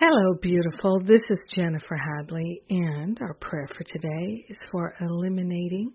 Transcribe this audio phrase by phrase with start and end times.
[0.00, 1.00] Hello, beautiful.
[1.00, 5.90] This is Jennifer Hadley, and our prayer for today is for eliminating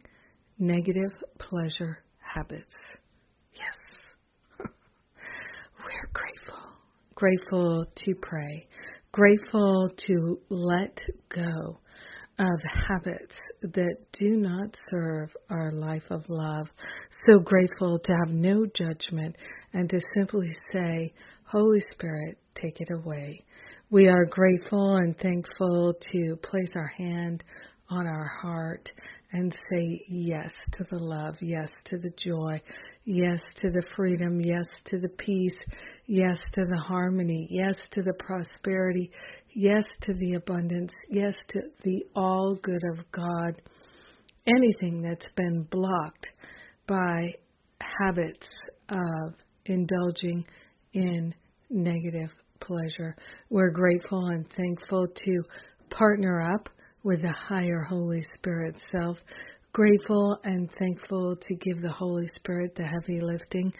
[0.59, 2.75] negative pleasure habits.
[3.53, 3.77] Yes.
[4.59, 6.59] We're grateful.
[7.15, 8.67] Grateful to pray.
[9.13, 10.99] Grateful to let
[11.33, 11.79] go
[12.39, 12.59] of
[12.89, 16.67] habits that do not serve our life of love.
[17.25, 19.37] So grateful to have no judgment
[19.71, 21.13] and to simply say,
[21.45, 23.45] Holy Spirit, take it away.
[23.93, 27.43] We are grateful and thankful to place our hand
[27.91, 28.91] on our heart
[29.33, 32.59] and say yes to the love, yes to the joy,
[33.05, 35.59] yes to the freedom, yes to the peace,
[36.07, 39.11] yes to the harmony, yes to the prosperity,
[39.53, 43.61] yes to the abundance, yes to the all good of God.
[44.47, 46.29] Anything that's been blocked
[46.87, 47.35] by
[47.79, 48.47] habits
[48.89, 49.35] of
[49.67, 50.43] indulging
[50.93, 51.35] in
[51.69, 52.31] negative
[52.65, 53.15] pleasure.
[53.49, 55.43] We're grateful and thankful to
[55.89, 56.69] partner up
[57.03, 59.17] with the higher Holy Spirit self.
[59.73, 63.73] Grateful and thankful to give the Holy Spirit the heavy lifting.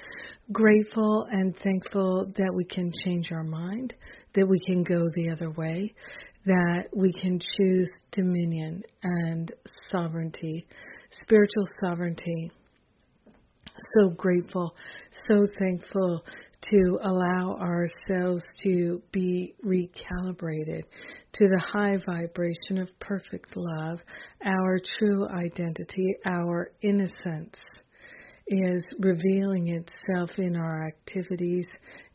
[0.52, 3.94] Grateful and thankful that we can change our mind,
[4.34, 5.94] that we can go the other way,
[6.46, 9.52] that we can choose dominion and
[9.92, 10.66] sovereignty,
[11.24, 12.52] spiritual sovereignty.
[14.00, 14.76] So grateful,
[15.28, 16.24] so thankful
[16.70, 20.84] to allow ourselves to be recalibrated
[21.34, 24.00] to the high vibration of perfect love,
[24.46, 27.56] our true identity, our innocence
[28.48, 31.66] is revealing itself in our activities,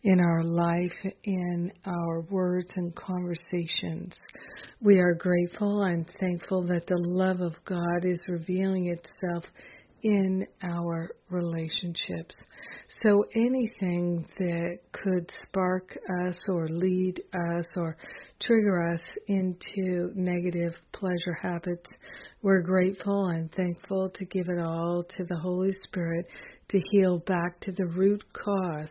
[0.03, 0.93] in our life,
[1.25, 4.15] in our words and conversations.
[4.81, 9.45] We are grateful and thankful that the love of God is revealing itself
[10.03, 12.35] in our relationships.
[13.05, 15.97] So anything that could spark
[16.27, 17.97] us or lead us or
[18.41, 21.89] trigger us into negative pleasure habits,
[22.43, 26.27] we're grateful and thankful to give it all to the Holy Spirit
[26.71, 28.91] to heal back to the root cause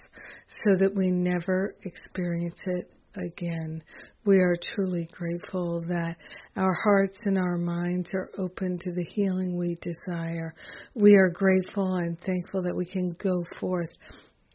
[0.65, 3.81] so that we never experience it again.
[4.27, 6.17] We are truly grateful that
[6.57, 10.53] our hearts and our minds are open to the healing we desire.
[10.95, 13.89] We are grateful and thankful that we can go forth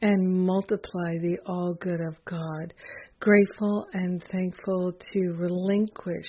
[0.03, 2.75] and multiply the all good of God.
[3.19, 6.29] Grateful and thankful to relinquish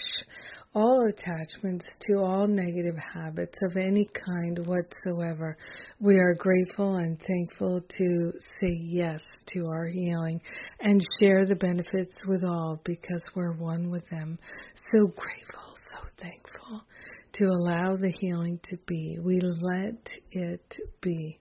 [0.75, 5.55] all attachments to all negative habits of any kind whatsoever.
[5.99, 9.21] We are grateful and thankful to say yes
[9.53, 10.41] to our healing
[10.79, 14.39] and share the benefits with all because we're one with them.
[14.91, 16.81] So grateful, so thankful
[17.33, 19.17] to allow the healing to be.
[19.21, 21.39] We let it be.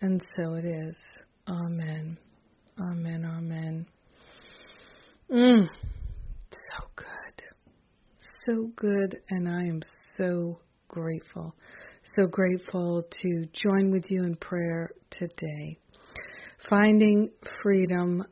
[0.00, 0.94] And so it is.
[1.48, 2.18] Amen.
[2.80, 3.24] Amen.
[3.24, 3.86] Amen.
[5.30, 5.68] Mm,
[8.48, 9.82] so good, and I am
[10.16, 11.54] so grateful.
[12.16, 15.76] So grateful to join with you in prayer today.
[16.70, 17.30] Finding
[17.62, 18.24] freedom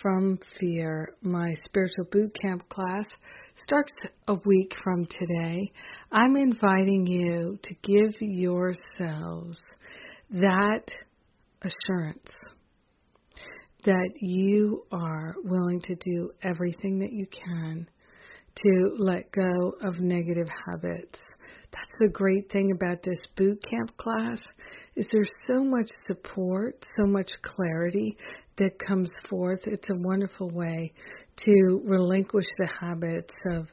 [0.00, 3.06] from fear, my spiritual boot camp class
[3.56, 3.92] starts
[4.28, 5.72] a week from today.
[6.12, 9.58] I'm inviting you to give yourselves
[10.30, 10.84] that
[11.60, 12.30] assurance
[13.84, 17.88] that you are willing to do everything that you can
[18.56, 21.18] to let go of negative habits.
[21.72, 24.38] That's the great thing about this boot camp class
[24.94, 28.16] is there's so much support, so much clarity
[28.58, 29.60] that comes forth.
[29.64, 30.92] It's a wonderful way
[31.38, 33.66] to relinquish the habits of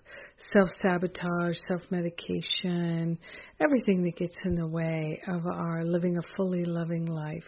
[0.51, 3.19] self-sabotage, self-medication,
[3.59, 7.45] everything that gets in the way of our living a fully loving life.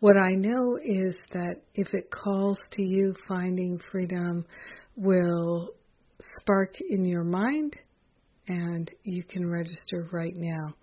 [0.00, 4.44] What I know is that if it calls to you, finding freedom
[4.96, 5.70] will
[6.40, 7.76] spark in your mind,
[8.48, 10.74] and you can register right now.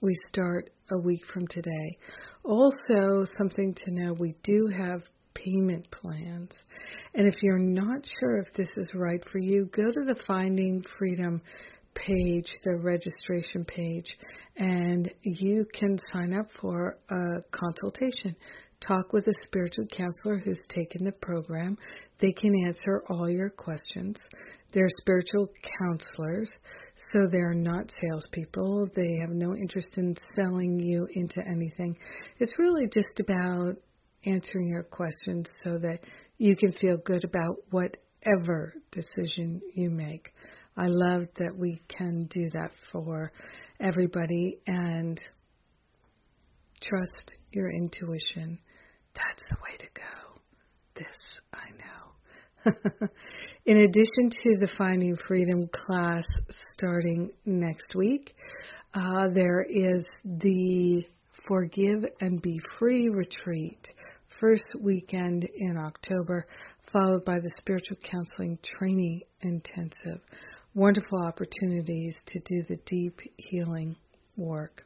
[0.00, 1.98] We start a week from today.
[2.44, 5.02] Also, something to know we do have
[5.34, 6.50] payment plans.
[7.14, 10.84] And if you're not sure if this is right for you, go to the Finding
[10.98, 11.40] Freedom
[11.94, 14.16] page, the registration page,
[14.56, 18.36] and you can sign up for a consultation.
[18.80, 21.76] Talk with a spiritual counselor who's taken the program.
[22.20, 24.16] They can answer all your questions.
[24.72, 25.48] They're spiritual
[25.80, 26.50] counselors,
[27.12, 28.88] so they're not salespeople.
[28.94, 31.96] They have no interest in selling you into anything.
[32.38, 33.76] It's really just about
[34.26, 36.00] answering your questions so that
[36.36, 40.32] you can feel good about whatever decision you make.
[40.76, 43.32] I love that we can do that for
[43.80, 45.20] everybody and
[46.82, 48.58] trust your intuition.
[49.14, 50.40] That's the way to go.
[50.94, 51.06] This
[51.52, 53.08] I know.
[53.68, 56.24] In addition to the Finding Freedom class
[56.72, 58.34] starting next week,
[58.94, 61.04] uh, there is the
[61.46, 63.86] Forgive and Be Free retreat,
[64.40, 66.46] first weekend in October,
[66.90, 70.22] followed by the Spiritual Counseling Training Intensive.
[70.72, 73.94] Wonderful opportunities to do the deep healing
[74.38, 74.82] work.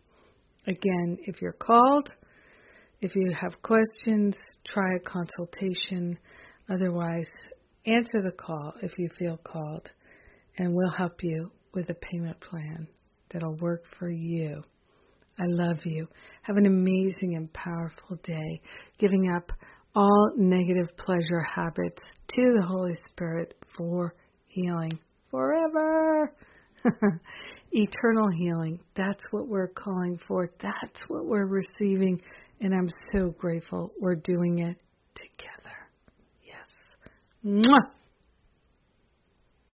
[0.66, 2.10] Again, if you're called,
[3.00, 4.34] if you have questions,
[4.66, 6.18] try a consultation.
[6.68, 7.28] Otherwise,
[7.86, 9.90] answer the call if you feel called,
[10.58, 12.86] and we'll help you with a payment plan
[13.30, 14.62] that'll work for you.
[15.38, 16.08] I love you.
[16.42, 18.60] Have an amazing and powerful day,
[18.98, 19.50] giving up
[19.94, 24.14] all negative pleasure habits to the Holy Spirit for
[24.46, 24.98] healing
[25.30, 26.34] forever.
[27.72, 28.78] Eternal healing.
[28.94, 30.48] That's what we're calling for.
[30.60, 32.20] That's what we're receiving.
[32.60, 34.76] And I'm so grateful we're doing it
[35.14, 35.61] together.
[37.44, 37.66] Yes.
[37.66, 38.01] Mwah!